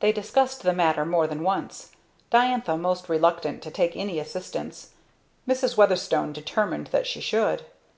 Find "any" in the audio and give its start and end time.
3.96-4.18